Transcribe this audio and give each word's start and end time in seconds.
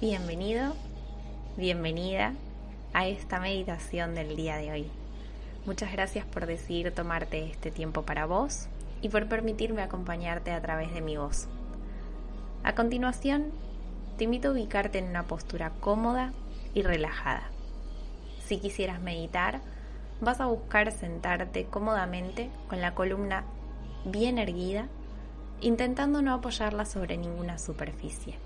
Bienvenido, 0.00 0.72
bienvenida 1.58 2.32
a 2.94 3.06
esta 3.06 3.38
meditación 3.38 4.14
del 4.14 4.34
día 4.34 4.56
de 4.56 4.72
hoy. 4.72 4.86
Muchas 5.66 5.92
gracias 5.92 6.24
por 6.24 6.46
decidir 6.46 6.90
tomarte 6.94 7.44
este 7.44 7.70
tiempo 7.70 8.00
para 8.00 8.24
vos 8.24 8.68
y 9.02 9.10
por 9.10 9.28
permitirme 9.28 9.82
acompañarte 9.82 10.52
a 10.52 10.62
través 10.62 10.94
de 10.94 11.02
mi 11.02 11.18
voz. 11.18 11.48
A 12.64 12.74
continuación, 12.74 13.52
te 14.16 14.24
invito 14.24 14.48
a 14.48 14.52
ubicarte 14.52 14.96
en 14.96 15.08
una 15.10 15.24
postura 15.24 15.70
cómoda 15.80 16.32
y 16.72 16.80
relajada. 16.80 17.50
Si 18.46 18.56
quisieras 18.56 19.02
meditar, 19.02 19.60
vas 20.22 20.40
a 20.40 20.46
buscar 20.46 20.92
sentarte 20.92 21.66
cómodamente 21.66 22.48
con 22.70 22.80
la 22.80 22.94
columna 22.94 23.44
bien 24.06 24.38
erguida, 24.38 24.88
intentando 25.60 26.22
no 26.22 26.32
apoyarla 26.32 26.86
sobre 26.86 27.18
ninguna 27.18 27.58
superficie. 27.58 28.38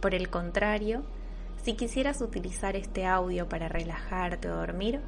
Por 0.00 0.14
el 0.14 0.30
contrario, 0.30 1.02
si 1.62 1.74
quisieras 1.74 2.20
utilizar 2.20 2.76
este 2.76 3.04
audio 3.04 3.48
para 3.48 3.68
relajarte 3.68 4.48
o 4.48 4.56
dormir, 4.56 5.00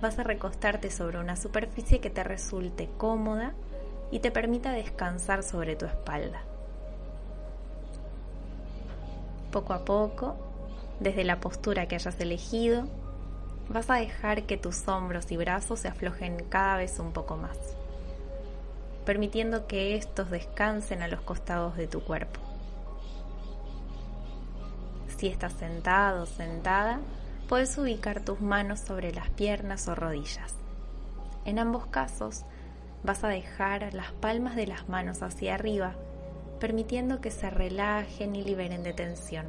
vas 0.00 0.18
a 0.18 0.22
recostarte 0.22 0.90
sobre 0.90 1.18
una 1.18 1.36
superficie 1.36 2.00
que 2.00 2.08
te 2.08 2.24
resulte 2.24 2.88
cómoda 2.96 3.52
y 4.10 4.20
te 4.20 4.30
permita 4.30 4.72
descansar 4.72 5.42
sobre 5.42 5.76
tu 5.76 5.84
espalda. 5.84 6.42
Poco 9.52 9.74
a 9.74 9.84
poco, 9.84 10.36
desde 11.00 11.24
la 11.24 11.40
postura 11.40 11.86
que 11.86 11.96
hayas 11.96 12.18
elegido, 12.18 12.86
vas 13.68 13.90
a 13.90 13.96
dejar 13.96 14.44
que 14.44 14.56
tus 14.56 14.88
hombros 14.88 15.30
y 15.32 15.36
brazos 15.36 15.80
se 15.80 15.88
aflojen 15.88 16.44
cada 16.48 16.78
vez 16.78 16.98
un 16.98 17.12
poco 17.12 17.36
más, 17.36 17.58
permitiendo 19.04 19.66
que 19.66 19.96
estos 19.96 20.30
descansen 20.30 21.02
a 21.02 21.08
los 21.08 21.20
costados 21.20 21.76
de 21.76 21.86
tu 21.86 22.00
cuerpo. 22.02 22.49
Si 25.20 25.26
estás 25.26 25.52
sentado 25.52 26.22
o 26.22 26.26
sentada, 26.26 26.98
puedes 27.46 27.76
ubicar 27.76 28.24
tus 28.24 28.40
manos 28.40 28.80
sobre 28.80 29.12
las 29.12 29.28
piernas 29.28 29.86
o 29.86 29.94
rodillas. 29.94 30.54
En 31.44 31.58
ambos 31.58 31.84
casos, 31.88 32.46
vas 33.04 33.22
a 33.22 33.28
dejar 33.28 33.92
las 33.92 34.12
palmas 34.12 34.56
de 34.56 34.66
las 34.66 34.88
manos 34.88 35.22
hacia 35.22 35.56
arriba, 35.56 35.92
permitiendo 36.58 37.20
que 37.20 37.30
se 37.30 37.50
relajen 37.50 38.34
y 38.34 38.42
liberen 38.42 38.82
de 38.82 38.94
tensión. 38.94 39.44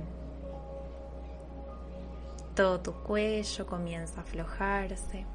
Todo 2.53 2.81
tu 2.81 2.91
cuello 2.91 3.65
comienza 3.65 4.19
a 4.19 4.23
aflojarse, 4.23 5.25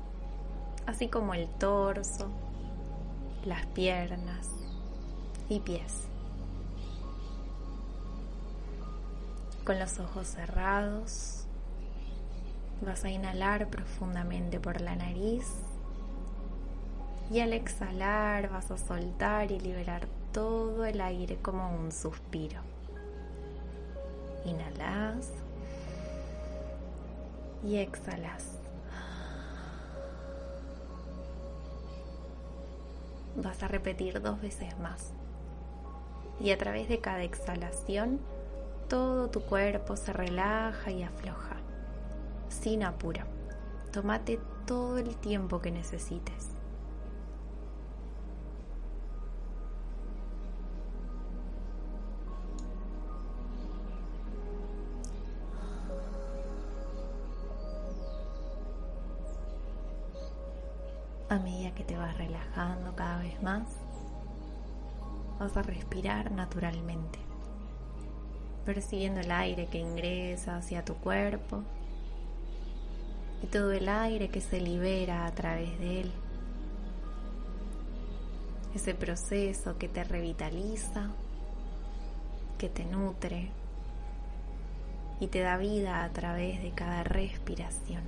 así 0.85 1.09
como 1.09 1.33
el 1.33 1.49
torso, 1.49 2.29
las 3.47 3.65
piernas 3.69 4.51
y 5.49 5.61
pies. 5.61 6.09
Con 9.67 9.81
los 9.81 9.99
ojos 9.99 10.29
cerrados, 10.29 11.45
vas 12.83 13.05
a 13.05 13.11
inhalar 13.11 13.67
profundamente 13.67 14.61
por 14.61 14.81
la 14.81 14.95
nariz 14.95 15.45
y 17.33 17.41
al 17.41 17.53
exhalar 17.53 18.49
vas 18.49 18.71
a 18.71 18.79
soltar 18.79 19.51
y 19.51 19.59
liberar 19.59 20.07
todo 20.33 20.85
el 20.85 21.01
aire 21.01 21.39
como 21.43 21.77
un 21.77 21.91
suspiro. 21.91 22.61
Inhalas 24.45 25.31
y 27.65 27.79
exhalas. 27.79 28.59
Vas 33.35 33.65
a 33.65 33.67
repetir 33.67 34.23
dos 34.23 34.41
veces 34.41 34.79
más. 34.79 35.11
Y 36.39 36.53
a 36.53 36.57
través 36.57 36.89
de 36.89 37.01
cada 37.01 37.25
exhalación, 37.25 38.21
todo 38.89 39.29
tu 39.29 39.43
cuerpo 39.43 39.97
se 39.97 40.13
relaja 40.13 40.91
y 40.91 41.03
afloja, 41.03 41.57
sin 42.49 42.85
apuro. 42.85 43.23
Tómate 43.93 44.39
todo 44.67 44.99
el 44.99 45.17
tiempo 45.17 45.61
que 45.61 45.71
necesites. 45.71 46.51
A 61.29 61.39
medida 61.41 61.75
que 61.75 61.83
te 61.83 61.97
vas 61.97 62.17
relajando 62.17 62.95
cada 62.95 63.19
vez 63.19 63.43
más, 63.43 63.65
vas 65.41 65.57
a 65.57 65.63
respirar 65.63 66.31
naturalmente 66.31 67.26
percibiendo 68.67 69.21
el 69.21 69.31
aire 69.31 69.69
que 69.69 69.79
ingresa 69.79 70.57
hacia 70.57 70.85
tu 70.85 70.95
cuerpo 70.97 71.63
y 73.43 73.47
todo 73.47 73.71
el 73.73 73.89
aire 73.89 74.29
que 74.29 74.41
se 74.41 74.61
libera 74.61 75.25
a 75.25 75.33
través 75.33 75.79
de 75.79 76.01
él. 76.01 76.13
Ese 78.75 78.95
proceso 78.95 79.79
que 79.79 79.89
te 79.89 80.03
revitaliza, 80.05 81.11
que 82.59 82.69
te 82.69 82.85
nutre 82.85 83.51
y 85.21 85.29
te 85.29 85.41
da 85.41 85.57
vida 85.57 86.05
a 86.05 86.11
través 86.11 86.61
de 86.61 86.73
cada 86.73 87.05
respiración. 87.05 88.03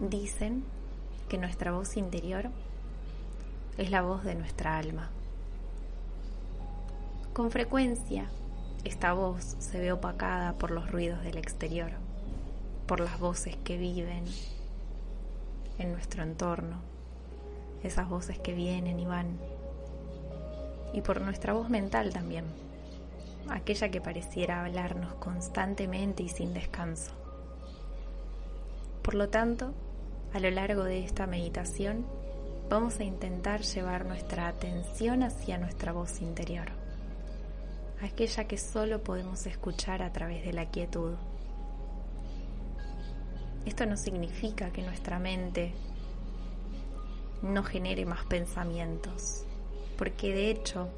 Dicen 0.00 0.64
que 1.28 1.38
nuestra 1.38 1.72
voz 1.72 1.96
interior 1.96 2.50
es 3.78 3.90
la 3.90 4.02
voz 4.02 4.24
de 4.24 4.34
nuestra 4.34 4.78
alma. 4.78 5.10
Con 7.32 7.50
frecuencia, 7.50 8.30
esta 8.84 9.12
voz 9.12 9.56
se 9.58 9.78
ve 9.78 9.92
opacada 9.92 10.54
por 10.54 10.70
los 10.70 10.90
ruidos 10.90 11.22
del 11.22 11.36
exterior, 11.36 11.90
por 12.86 13.00
las 13.00 13.20
voces 13.20 13.56
que 13.56 13.76
viven 13.76 14.24
en 15.78 15.92
nuestro 15.92 16.22
entorno, 16.22 16.76
esas 17.82 18.08
voces 18.08 18.38
que 18.38 18.54
vienen 18.54 18.98
y 18.98 19.04
van, 19.04 19.38
y 20.94 21.02
por 21.02 21.20
nuestra 21.20 21.52
voz 21.52 21.68
mental 21.68 22.12
también, 22.14 22.46
aquella 23.50 23.90
que 23.90 24.00
pareciera 24.00 24.64
hablarnos 24.64 25.12
constantemente 25.14 26.22
y 26.22 26.30
sin 26.30 26.54
descanso. 26.54 27.12
Por 29.02 29.14
lo 29.14 29.28
tanto, 29.28 29.74
a 30.32 30.40
lo 30.40 30.50
largo 30.50 30.84
de 30.84 31.04
esta 31.04 31.26
meditación, 31.26 32.06
vamos 32.68 32.98
a 32.98 33.04
intentar 33.04 33.62
llevar 33.62 34.04
nuestra 34.06 34.48
atención 34.48 35.22
hacia 35.22 35.58
nuestra 35.58 35.92
voz 35.92 36.20
interior, 36.20 36.66
aquella 38.02 38.44
que 38.44 38.58
solo 38.58 39.02
podemos 39.02 39.46
escuchar 39.46 40.02
a 40.02 40.12
través 40.12 40.44
de 40.44 40.52
la 40.52 40.66
quietud. 40.66 41.14
Esto 43.64 43.86
no 43.86 43.96
significa 43.96 44.70
que 44.70 44.82
nuestra 44.82 45.18
mente 45.18 45.72
no 47.42 47.62
genere 47.62 48.04
más 48.04 48.24
pensamientos, 48.24 49.44
porque 49.96 50.32
de 50.32 50.50
hecho 50.50 50.88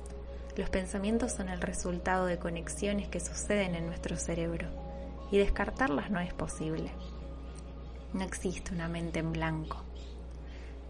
los 0.56 0.70
pensamientos 0.70 1.32
son 1.32 1.50
el 1.50 1.60
resultado 1.60 2.26
de 2.26 2.38
conexiones 2.38 3.08
que 3.08 3.20
suceden 3.20 3.74
en 3.74 3.86
nuestro 3.86 4.16
cerebro 4.16 4.68
y 5.30 5.38
descartarlas 5.38 6.10
no 6.10 6.20
es 6.20 6.32
posible. 6.32 6.90
No 8.14 8.24
existe 8.24 8.74
una 8.74 8.88
mente 8.88 9.18
en 9.20 9.32
blanco. 9.32 9.84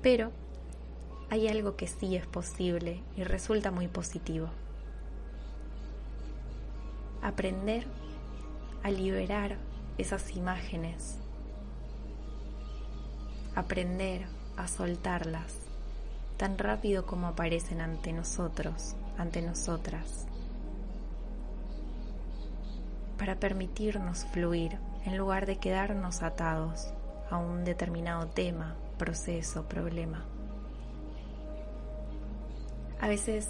Pero 0.00 0.30
hay 1.30 1.48
algo 1.48 1.76
que 1.76 1.86
sí 1.86 2.16
es 2.16 2.26
posible 2.26 3.02
y 3.16 3.24
resulta 3.24 3.70
muy 3.70 3.88
positivo. 3.88 4.48
Aprender 7.22 7.86
a 8.82 8.90
liberar 8.90 9.56
esas 9.98 10.34
imágenes. 10.36 11.18
Aprender 13.54 14.26
a 14.56 14.68
soltarlas 14.68 15.68
tan 16.38 16.56
rápido 16.56 17.04
como 17.04 17.26
aparecen 17.26 17.80
ante 17.80 18.12
nosotros, 18.12 18.94
ante 19.18 19.42
nosotras. 19.42 20.26
Para 23.18 23.34
permitirnos 23.40 24.24
fluir 24.26 24.78
en 25.04 25.18
lugar 25.18 25.46
de 25.46 25.56
quedarnos 25.56 26.22
atados 26.22 26.94
a 27.28 27.36
un 27.36 27.64
determinado 27.64 28.28
tema, 28.28 28.76
proceso, 28.96 29.68
problema. 29.68 30.24
A 33.00 33.06
veces 33.08 33.48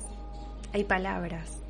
hay 0.74 0.84
palabras 0.84 1.62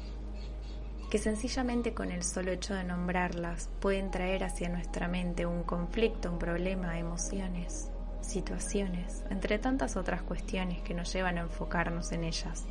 que 1.10 1.18
sencillamente 1.18 1.94
con 1.94 2.10
el 2.10 2.22
solo 2.22 2.50
hecho 2.50 2.74
de 2.74 2.84
nombrarlas 2.84 3.70
pueden 3.80 4.10
traer 4.10 4.44
hacia 4.44 4.68
nuestra 4.68 5.08
mente 5.08 5.46
un 5.46 5.62
conflicto, 5.62 6.30
un 6.30 6.38
problema, 6.38 6.98
emociones, 6.98 7.90
situaciones, 8.20 9.24
entre 9.30 9.58
tantas 9.58 9.96
otras 9.96 10.22
cuestiones 10.22 10.82
que 10.82 10.92
nos 10.92 11.12
llevan 11.12 11.38
a 11.38 11.42
enfocarnos 11.42 12.12
en 12.12 12.24
ellas, 12.24 12.66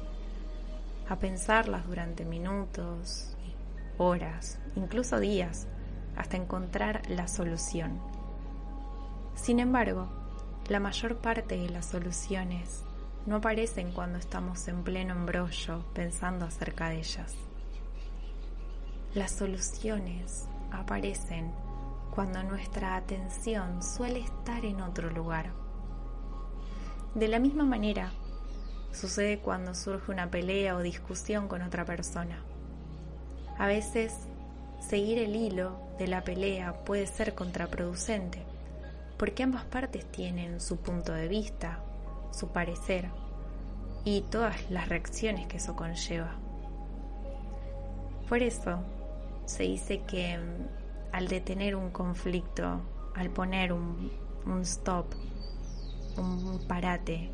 a 1.08 1.16
pensarlas 1.18 1.88
durante 1.88 2.26
minutos, 2.26 3.36
horas, 3.98 4.60
incluso 4.76 5.20
días, 5.20 5.68
hasta 6.16 6.38
encontrar 6.38 7.02
la 7.10 7.28
solución. 7.28 8.00
Sin 9.36 9.60
embargo, 9.60 10.10
la 10.68 10.80
mayor 10.80 11.18
parte 11.18 11.58
de 11.58 11.70
las 11.70 11.86
soluciones 11.86 12.84
no 13.28 13.36
aparecen 13.36 13.92
cuando 13.92 14.18
estamos 14.18 14.68
en 14.70 14.84
pleno 14.84 15.14
embrollo 15.14 15.84
pensando 15.94 16.46
acerca 16.46 16.90
de 16.90 17.00
ellas. 17.00 17.36
Las 19.14 19.32
soluciones 19.32 20.48
aparecen 20.72 21.52
cuando 22.16 22.42
nuestra 22.44 22.96
atención 22.96 23.84
suele 23.84 24.22
estar 24.22 24.64
en 24.64 24.82
otro 24.82 25.12
lugar. 25.12 25.52
De 27.16 27.28
la 27.28 27.40
misma 27.40 27.66
manera, 27.66 28.12
sucede 28.94 29.40
cuando 29.40 29.76
surge 29.76 30.10
una 30.10 30.32
pelea 30.32 30.78
o 30.78 30.82
discusión 30.82 31.50
con 31.50 31.62
otra 31.62 31.84
persona. 31.84 32.42
A 33.58 33.68
veces, 33.68 34.16
seguir 34.80 35.20
el 35.20 35.36
hilo 35.36 35.78
de 36.00 36.08
la 36.08 36.24
pelea 36.24 36.86
puede 36.86 37.08
ser 37.08 37.36
contraproducente, 37.36 38.42
porque 39.18 39.44
ambas 39.44 39.66
partes 39.66 40.10
tienen 40.12 40.62
su 40.62 40.78
punto 40.78 41.12
de 41.12 41.28
vista, 41.28 41.84
su 42.32 42.50
parecer 42.50 43.10
y 44.04 44.22
todas 44.22 44.72
las 44.72 44.88
reacciones 44.88 45.48
que 45.48 45.58
eso 45.58 45.76
conlleva. 45.76 46.32
Por 48.30 48.42
eso 48.42 48.80
se 49.46 49.64
dice 49.64 50.02
que 50.08 50.38
mm, 50.38 51.16
al 51.16 51.28
detener 51.28 51.76
un 51.76 51.90
conflicto, 51.92 52.82
al 53.16 53.30
poner 53.30 53.74
un, 53.74 54.12
stop, 54.62 55.08
un 56.18 56.66
parate 56.68 57.32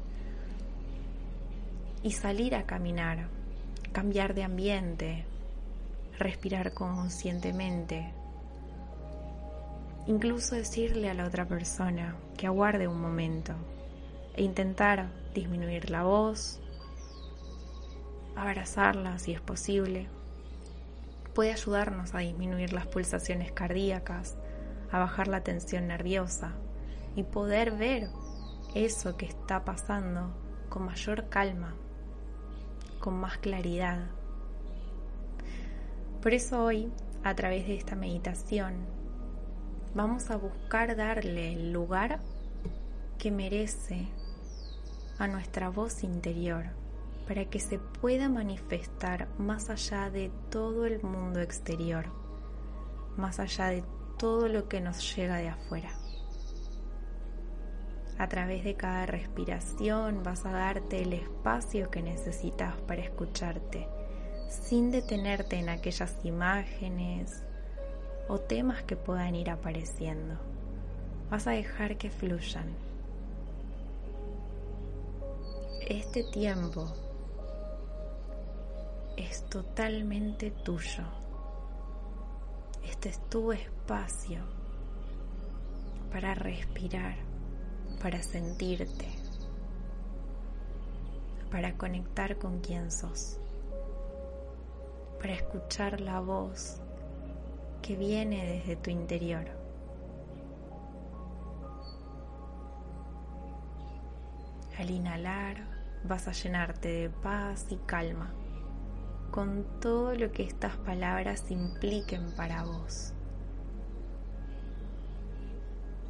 y 2.02 2.12
salir 2.12 2.56
a 2.56 2.64
caminar, 2.64 3.28
cambiar 3.92 4.34
de 4.34 4.44
ambiente, 4.44 5.26
respirar 6.18 6.74
conscientemente, 6.74 8.12
incluso 10.08 10.56
decirle 10.56 11.10
a 11.10 11.14
la 11.14 11.26
otra 11.26 11.46
persona 11.46 12.16
que 12.36 12.48
aguarde 12.48 12.88
un 12.88 13.00
momento 13.00 13.54
e 14.36 14.44
intentar 14.44 15.10
disminuir 15.34 15.90
la 15.90 16.04
voz, 16.04 16.60
abrazarla 18.36 19.20
si 19.20 19.34
es 19.34 19.42
posible, 19.42 20.08
puede 21.34 21.52
ayudarnos 21.52 22.14
a 22.14 22.20
disminuir 22.20 22.74
las 22.74 22.88
pulsaciones 22.88 23.52
cardíacas, 23.52 24.38
a 24.92 25.00
bajar 25.00 25.28
la 25.28 25.42
tensión 25.42 25.88
nerviosa 25.88 26.54
y 27.16 27.24
poder 27.24 27.72
ver 27.72 28.10
eso 28.76 29.18
que 29.18 29.26
está 29.26 29.66
pasando 29.66 30.34
con 30.70 30.86
mayor 30.86 31.30
calma, 31.30 31.76
con 33.00 33.16
más 33.16 33.38
claridad. 33.38 34.08
Por 36.22 36.34
eso 36.34 36.64
hoy, 36.64 36.92
a 37.24 37.36
través 37.36 37.68
de 37.68 37.76
esta 37.76 37.96
meditación, 37.96 38.74
vamos 39.94 40.32
a 40.32 40.38
buscar 40.38 40.96
darle 40.96 41.54
el 41.54 41.74
lugar 41.74 42.20
que 43.18 43.30
merece 43.30 44.08
a 45.24 45.28
nuestra 45.30 45.70
voz 45.70 46.04
interior 46.04 46.66
para 47.26 47.46
que 47.46 47.62
se 47.62 47.80
pueda 47.80 48.28
manifestar 48.28 49.30
más 49.38 49.70
allá 49.70 50.10
de 50.10 50.30
todo 50.50 50.86
el 50.86 51.02
mundo 51.02 51.40
exterior, 51.40 52.08
más 53.16 53.40
allá 53.40 53.68
de 53.68 53.86
todo 54.18 54.50
lo 54.50 54.68
que 54.68 54.82
nos 54.82 55.16
llega 55.16 55.38
de 55.38 55.48
afuera. 55.48 55.92
A 58.18 58.28
través 58.28 58.66
de 58.66 58.76
cada 58.76 59.06
respiración 59.06 60.24
vas 60.24 60.46
a 60.46 60.52
darte 60.52 61.02
el 61.02 61.14
espacio 61.14 61.90
que 61.90 62.02
necesitas 62.02 62.76
para 62.82 63.02
escucharte, 63.02 63.88
sin 64.50 64.92
detenerte 64.92 65.56
en 65.56 65.70
aquellas 65.70 66.18
imágenes 66.26 67.46
o 68.28 68.40
temas 68.40 68.84
que 68.84 68.98
puedan 68.98 69.36
ir 69.36 69.50
apareciendo. 69.50 70.38
Vas 71.30 71.48
a 71.48 71.52
dejar 71.52 71.98
que 71.98 72.10
fluyan. 72.10 72.93
Este 75.88 76.24
tiempo 76.24 76.88
es 79.18 79.44
totalmente 79.50 80.50
tuyo. 80.50 81.04
Este 82.86 83.10
es 83.10 83.20
tu 83.30 83.52
espacio 83.52 84.40
para 86.10 86.36
respirar, 86.36 87.18
para 88.02 88.24
sentirte, 88.24 89.10
para 91.52 91.78
conectar 91.78 92.38
con 92.38 92.62
quien 92.62 92.90
sos, 92.90 93.38
para 95.20 95.34
escuchar 95.34 96.00
la 96.00 96.22
voz 96.22 96.78
que 97.82 97.98
viene 97.98 98.46
desde 98.46 98.78
tu 98.78 98.90
interior. 98.90 99.48
Al 104.80 104.90
inhalar 104.90 105.73
vas 106.08 106.28
a 106.28 106.32
llenarte 106.32 106.90
de 106.90 107.10
paz 107.10 107.68
y 107.70 107.78
calma 107.86 108.34
con 109.34 109.66
todo 109.80 110.14
lo 110.14 110.32
que 110.32 110.44
estas 110.44 110.78
palabras 110.78 111.50
impliquen 111.50 112.32
para 112.36 112.64
vos. 112.64 113.14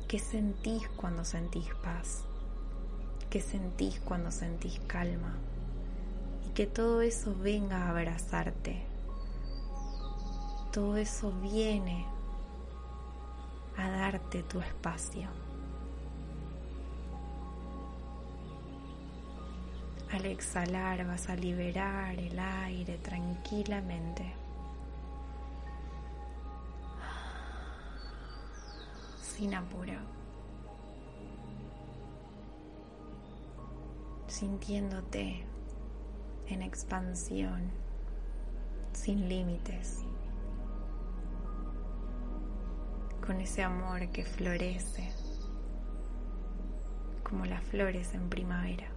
¿Qué 0.09 0.19
sentís 0.19 0.87
cuando 0.97 1.23
sentís 1.23 1.73
paz? 1.81 2.25
¿Qué 3.29 3.39
sentís 3.39 4.01
cuando 4.01 4.29
sentís 4.29 4.79
calma? 4.87 5.37
Y 6.45 6.51
que 6.51 6.67
todo 6.67 7.01
eso 7.01 7.33
venga 7.33 7.85
a 7.85 7.89
abrazarte. 7.91 8.83
Todo 10.73 10.97
eso 10.97 11.31
viene 11.41 12.05
a 13.77 13.89
darte 13.89 14.43
tu 14.43 14.59
espacio. 14.59 15.29
Al 20.13 20.27
exhalar 20.27 21.07
vas 21.07 21.27
a 21.27 21.35
liberar 21.35 22.13
el 22.19 22.37
aire 22.37 22.99
tranquilamente. 22.99 24.31
Sin 29.19 29.55
apuro. 29.55 29.95
Sintiéndote 34.27 35.43
en 36.45 36.61
expansión, 36.61 37.71
sin 38.91 39.27
límites. 39.27 40.03
Con 43.25 43.41
ese 43.41 43.63
amor 43.63 44.09
que 44.09 44.25
florece 44.25 45.11
como 47.23 47.45
las 47.45 47.63
flores 47.63 48.13
en 48.13 48.29
primavera. 48.29 48.93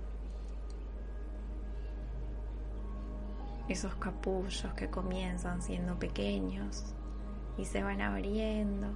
Esos 3.68 3.94
capullos 3.96 4.72
que 4.76 4.88
comienzan 4.88 5.62
siendo 5.62 5.98
pequeños 5.98 6.84
y 7.58 7.64
se 7.64 7.82
van 7.82 8.00
abriendo, 8.00 8.88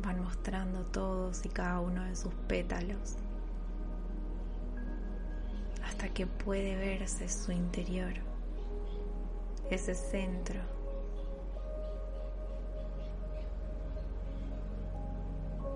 van 0.00 0.22
mostrando 0.22 0.84
todos 0.86 1.44
y 1.44 1.48
cada 1.48 1.80
uno 1.80 2.04
de 2.04 2.14
sus 2.14 2.34
pétalos 2.46 3.16
hasta 5.84 6.08
que 6.08 6.26
puede 6.26 6.76
verse 6.76 7.28
su 7.28 7.52
interior, 7.52 8.14
ese 9.70 9.94
centro. 9.94 10.60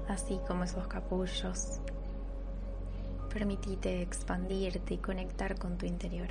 Así 0.09 0.41
como 0.47 0.65
esos 0.65 0.87
capullos 0.87 1.81
Permitite 3.37 4.01
expandirte 4.01 4.95
y 4.95 4.97
conectar 4.97 5.59
con 5.59 5.77
tu 5.77 5.85
interior. 5.85 6.29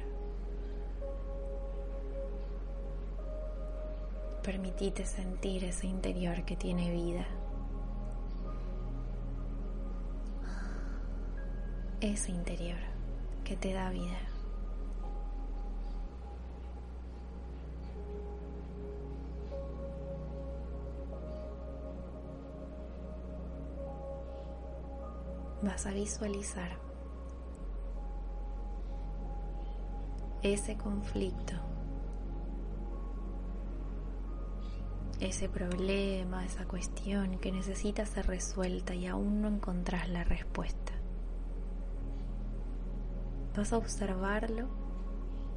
Permitite 4.41 5.05
sentir 5.05 5.65
ese 5.65 5.85
interior 5.85 6.43
que 6.45 6.55
tiene 6.55 6.91
vida. 6.91 7.27
Ese 12.01 12.31
interior 12.31 12.79
que 13.43 13.55
te 13.55 13.71
da 13.71 13.91
vida. 13.91 14.17
Vas 25.61 25.85
a 25.85 25.91
visualizar 25.91 26.84
ese 30.53 30.77
conflicto, 30.77 31.55
ese 35.19 35.49
problema, 35.49 36.45
esa 36.45 36.65
cuestión 36.65 37.39
que 37.39 37.51
necesita 37.51 38.05
ser 38.05 38.27
resuelta 38.27 38.93
y 38.93 39.07
aún 39.07 39.41
no 39.41 39.47
encontrás 39.47 40.07
la 40.07 40.23
respuesta. 40.23 40.93
Vas 43.57 43.73
a 43.73 43.77
observarlo 43.77 44.67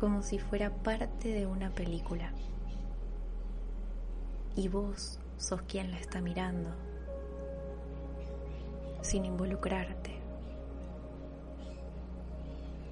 como 0.01 0.23
si 0.23 0.39
fuera 0.39 0.71
parte 0.71 1.29
de 1.33 1.47
una 1.47 1.71
película. 1.71 2.33
Y 4.57 4.69
vos 4.69 5.21
sos 5.37 5.63
quien 5.63 5.91
la 5.91 5.99
está 5.99 6.23
mirando, 6.23 6.71
sin 9.03 9.27
involucrarte, 9.27 10.19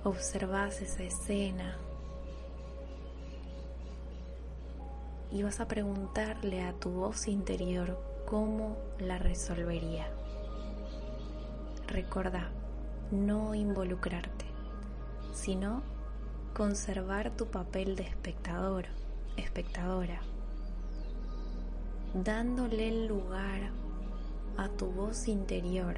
observas 0.04 0.82
esa 0.82 1.02
escena 1.02 1.76
y 5.30 5.42
vas 5.42 5.60
a 5.60 5.68
preguntarle 5.68 6.62
a 6.62 6.72
tu 6.72 6.90
voz 6.90 7.28
interior 7.28 7.98
cómo 8.26 8.76
la 8.98 9.18
resolvería. 9.18 10.08
Recuerda, 11.86 12.50
no 13.10 13.54
involucrarte, 13.54 14.44
sino 15.32 15.82
conservar 16.54 17.30
tu 17.36 17.46
papel 17.46 17.96
de 17.96 18.04
espectador, 18.04 18.86
espectadora, 19.36 20.20
dándole 22.14 22.88
el 22.88 23.06
lugar 23.06 23.70
a 24.56 24.68
tu 24.70 24.86
voz 24.86 25.28
interior 25.28 25.96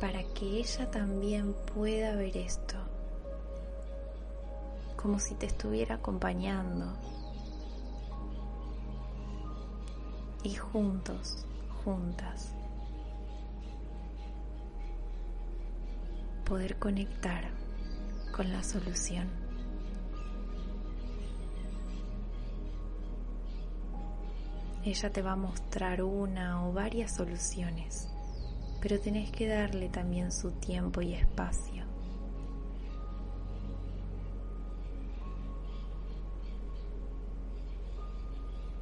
para 0.00 0.22
que 0.34 0.58
ella 0.58 0.90
también 0.90 1.54
pueda 1.74 2.14
ver 2.16 2.36
esto, 2.36 2.76
como 4.96 5.18
si 5.18 5.34
te 5.34 5.46
estuviera 5.46 5.96
acompañando. 5.96 6.92
Y 10.46 10.54
juntos, 10.54 11.44
juntas, 11.82 12.54
poder 16.44 16.78
conectar 16.78 17.50
con 18.30 18.52
la 18.52 18.62
solución. 18.62 19.26
Ella 24.84 25.10
te 25.10 25.20
va 25.20 25.32
a 25.32 25.36
mostrar 25.36 26.00
una 26.04 26.64
o 26.64 26.72
varias 26.72 27.16
soluciones 27.16 28.08
pero 28.80 29.00
tenés 29.00 29.32
que 29.32 29.48
darle 29.48 29.88
también 29.88 30.30
su 30.30 30.52
tiempo 30.52 31.00
y 31.00 31.14
espacio. 31.14 31.95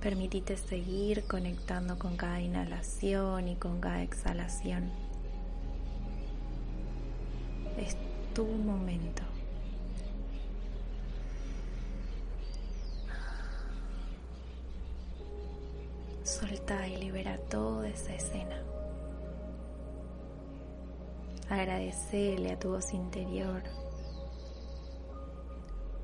Permitite 0.04 0.58
seguir 0.58 1.24
conectando 1.24 1.98
con 1.98 2.18
cada 2.18 2.38
inhalación 2.38 3.48
y 3.48 3.56
con 3.56 3.80
cada 3.80 4.02
exhalación. 4.02 4.90
Es 7.78 7.96
tu 8.34 8.44
momento. 8.44 9.22
Solta 16.22 16.86
y 16.86 16.98
libera 16.98 17.38
toda 17.48 17.88
esa 17.88 18.14
escena. 18.14 18.62
Agradecerle 21.48 22.52
a 22.52 22.58
tu 22.58 22.72
voz 22.72 22.92
interior 22.92 23.62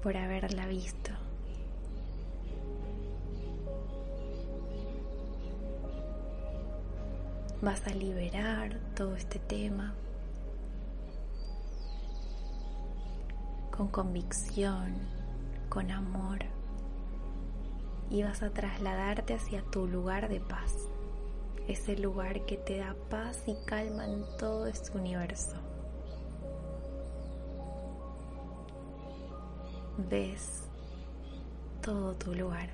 por 0.03 0.17
haberla 0.17 0.67
visto. 0.69 1.20
Vas 7.63 7.87
a 7.87 7.91
liberar 7.91 8.79
todo 8.97 9.17
este 9.17 9.39
tema 9.39 9.95
con 13.71 13.89
convicción, 13.89 14.95
con 15.69 15.91
amor 15.91 16.39
y 18.11 18.23
vas 18.23 18.43
a 18.43 18.51
trasladarte 18.51 19.35
hacia 19.35 19.63
tu 19.63 19.87
lugar 19.87 20.29
de 20.29 20.41
paz 20.41 20.91
ese 21.71 21.97
lugar 21.97 22.45
que 22.47 22.57
te 22.57 22.79
da 22.79 22.97
paz 23.09 23.45
y 23.47 23.55
calma 23.65 24.05
en 24.05 24.25
todo 24.39 24.67
este 24.67 24.99
universo. 24.99 25.57
Ves 29.97 30.65
todo 31.81 32.15
tu 32.15 32.35
lugar. 32.35 32.71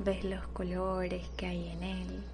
Ves 0.00 0.22
los 0.24 0.46
colores 0.48 1.26
que 1.36 1.46
hay 1.46 1.68
en 1.70 1.82
él. 1.82 2.24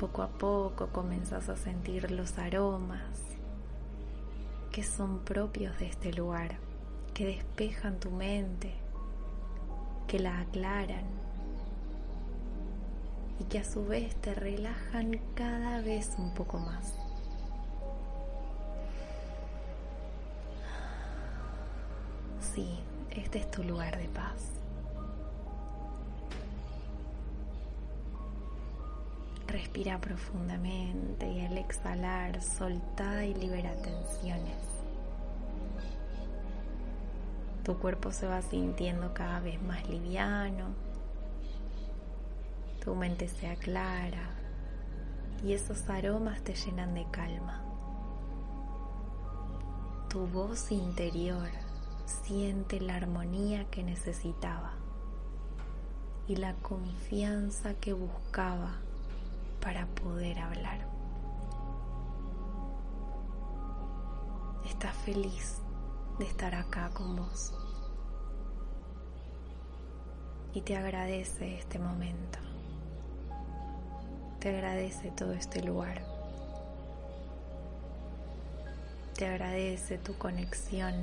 Poco 0.00 0.22
a 0.22 0.28
poco 0.28 0.86
comenzas 0.86 1.50
a 1.50 1.56
sentir 1.56 2.10
los 2.10 2.38
aromas 2.38 3.20
que 4.72 4.82
son 4.82 5.18
propios 5.18 5.78
de 5.78 5.88
este 5.88 6.10
lugar, 6.14 6.56
que 7.12 7.26
despejan 7.26 8.00
tu 8.00 8.10
mente 8.10 8.72
que 10.08 10.18
la 10.18 10.40
aclaran 10.40 11.04
y 13.40 13.44
que 13.44 13.58
a 13.58 13.64
su 13.64 13.84
vez 13.84 14.16
te 14.16 14.34
relajan 14.34 15.20
cada 15.34 15.82
vez 15.82 16.14
un 16.16 16.32
poco 16.32 16.58
más. 16.58 16.94
Sí, 22.54 22.80
este 23.10 23.40
es 23.40 23.50
tu 23.50 23.62
lugar 23.64 23.98
de 23.98 24.08
paz. 24.08 24.59
Respira 29.50 30.00
profundamente 30.00 31.30
y 31.30 31.44
al 31.44 31.58
exhalar 31.58 32.40
solta 32.42 33.24
y 33.24 33.34
libera 33.34 33.74
tensiones 33.82 34.70
tu 37.64 37.78
cuerpo 37.78 38.10
se 38.10 38.26
va 38.26 38.42
sintiendo 38.42 39.12
cada 39.14 39.38
vez 39.38 39.62
más 39.62 39.88
liviano, 39.88 40.74
tu 42.82 42.94
mente 42.94 43.28
se 43.28 43.46
aclara 43.48 44.30
y 45.44 45.52
esos 45.52 45.88
aromas 45.88 46.42
te 46.42 46.54
llenan 46.54 46.94
de 46.94 47.06
calma. 47.10 47.62
Tu 50.08 50.26
voz 50.26 50.72
interior 50.72 51.48
siente 52.06 52.80
la 52.80 52.96
armonía 52.96 53.66
que 53.70 53.84
necesitaba 53.84 54.72
y 56.26 56.36
la 56.36 56.54
confianza 56.54 57.74
que 57.74 57.92
buscaba 57.92 58.78
para 59.60 59.86
poder 59.86 60.38
hablar. 60.38 60.78
Estás 64.66 64.96
feliz 65.04 65.60
de 66.18 66.26
estar 66.26 66.54
acá 66.54 66.90
con 66.90 67.16
vos 67.16 67.52
y 70.54 70.62
te 70.62 70.76
agradece 70.76 71.58
este 71.58 71.78
momento. 71.78 72.38
Te 74.40 74.48
agradece 74.48 75.10
todo 75.10 75.32
este 75.32 75.62
lugar. 75.62 76.02
Te 79.14 79.26
agradece 79.26 79.98
tu 79.98 80.16
conexión 80.16 80.94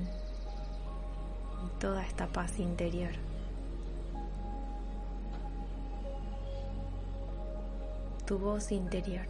y 1.66 1.80
toda 1.80 2.04
esta 2.04 2.28
paz 2.28 2.58
interior. 2.60 3.27
Tu 8.28 8.38
voz 8.38 8.74
interior. 8.74 9.26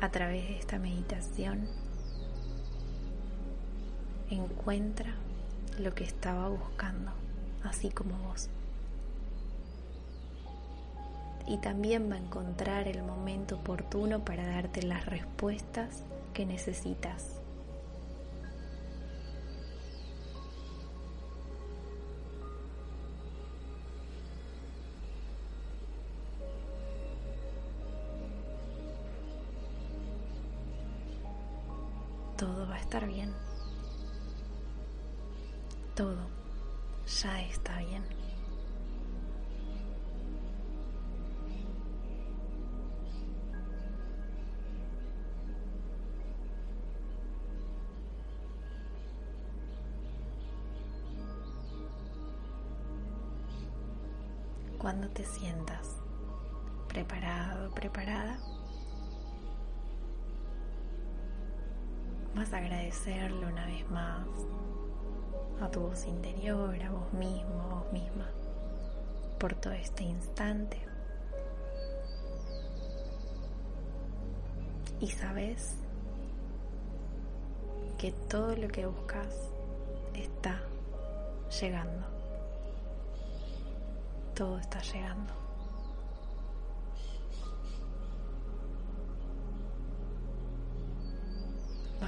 A 0.00 0.08
través 0.10 0.48
de 0.48 0.58
esta 0.58 0.78
meditación 0.78 1.68
encuentra 4.30 5.14
lo 5.78 5.94
que 5.94 6.04
estaba 6.04 6.48
buscando, 6.48 7.12
así 7.64 7.90
como 7.90 8.16
vos. 8.28 8.48
Y 11.46 11.58
también 11.58 12.10
va 12.10 12.14
a 12.14 12.20
encontrar 12.20 12.88
el 12.88 13.02
momento 13.02 13.56
oportuno 13.56 14.24
para 14.24 14.46
darte 14.46 14.82
las 14.82 15.04
respuestas 15.04 16.02
que 16.32 16.46
necesitas. 16.46 17.37
Todo 32.38 32.66
va 32.66 32.76
a 32.76 32.80
estar 32.80 33.06
bien 33.06 33.34
todo 35.98 36.38
ya 37.08 37.42
está 37.42 37.78
bien. 37.78 38.04
Cuando 54.78 55.08
te 55.08 55.24
sientas 55.24 55.96
preparado, 56.88 57.70
preparada, 57.74 58.38
vas 62.38 62.52
a 62.52 62.58
agradecerlo 62.58 63.48
una 63.48 63.66
vez 63.66 63.90
más 63.90 64.26
a 65.60 65.68
tu 65.70 65.80
voz 65.80 66.06
interior, 66.06 66.80
a 66.82 66.90
vos 66.90 67.12
mismo, 67.12 67.62
a 67.62 67.74
vos 67.74 67.92
misma, 67.92 68.26
por 69.38 69.54
todo 69.54 69.72
este 69.72 70.04
instante. 70.04 70.88
y 75.00 75.06
sabes 75.08 75.74
que 77.98 78.12
todo 78.28 78.56
lo 78.56 78.68
que 78.68 78.86
buscas 78.86 79.48
está 80.14 80.60
llegando. 81.60 82.06
Todo 84.34 84.58
está 84.58 84.80
llegando. 84.80 85.32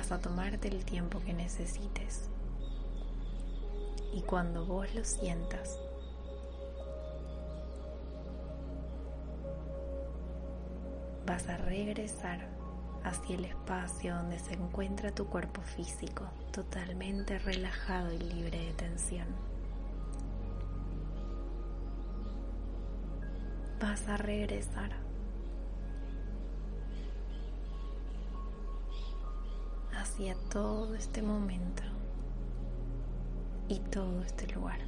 Vas 0.01 0.13
a 0.13 0.19
tomarte 0.19 0.69
el 0.69 0.83
tiempo 0.87 1.21
que 1.21 1.35
necesites. 1.35 2.31
Y 4.15 4.23
cuando 4.23 4.65
vos 4.65 4.87
lo 4.95 5.05
sientas, 5.05 5.79
vas 11.27 11.47
a 11.51 11.59
regresar 11.59 12.49
hacia 13.05 13.37
el 13.37 13.45
espacio 13.45 14.17
donde 14.17 14.39
se 14.39 14.55
encuentra 14.55 15.15
tu 15.15 15.27
cuerpo 15.27 15.61
físico, 15.61 16.25
totalmente 16.51 17.39
relajado 17.39 18.11
y 18.11 18.21
libre 18.21 18.59
de 18.59 18.73
tensión. 18.73 19.29
Vas 23.79 24.09
a 24.09 24.17
regresar 24.17 24.93
hacia 30.21 30.35
todo 30.51 30.95
este 30.97 31.23
momento 31.23 31.83
y 33.69 33.79
todo 33.79 34.23
este 34.23 34.47
lugar. 34.55 34.79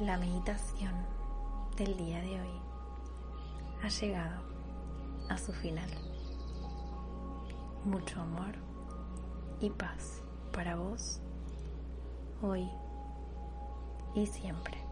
La 0.00 0.16
meditación 0.16 0.94
del 1.76 1.96
día 1.96 2.20
de 2.20 2.40
hoy 2.40 2.60
ha 3.82 3.88
llegado 3.88 4.42
a 5.28 5.36
su 5.38 5.52
final. 5.54 5.90
Mucho 7.84 8.20
amor 8.20 8.54
y 9.60 9.70
paz 9.70 10.22
para 10.52 10.76
vos 10.76 11.20
hoy 12.42 12.70
y 14.14 14.24
siempre. 14.26 14.83